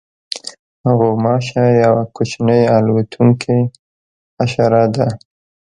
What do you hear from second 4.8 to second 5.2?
ده.